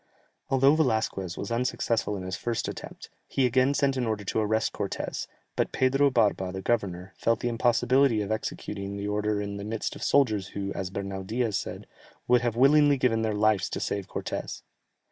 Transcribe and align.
Although 0.49 0.73
Velasquez 0.77 1.37
was 1.37 1.51
unsuccessful 1.51 2.17
in 2.17 2.23
his 2.23 2.35
first 2.35 2.67
attempt, 2.67 3.11
he 3.27 3.45
again 3.45 3.75
sent 3.75 3.97
an 3.97 4.07
order 4.07 4.23
to 4.23 4.39
arrest 4.39 4.73
Cortès, 4.73 5.27
but 5.55 5.71
Pedro 5.71 6.09
Barba 6.09 6.51
the 6.51 6.63
governor, 6.63 7.13
felt 7.17 7.41
the 7.41 7.49
impossibility 7.49 8.23
of 8.23 8.31
executing 8.31 8.97
the 8.97 9.07
order 9.07 9.39
in 9.39 9.57
the 9.57 9.63
midst 9.63 9.95
of 9.95 10.01
soldiers 10.01 10.47
who, 10.47 10.73
as 10.73 10.89
Bernal 10.89 11.21
Diaz 11.21 11.59
says, 11.59 11.83
"would 12.27 12.55
willingly 12.55 12.95
have 12.95 12.99
given 13.01 13.21
their 13.21 13.35
lives 13.35 13.69
to 13.69 13.79
save 13.79 14.07
Cortès." 14.07 14.63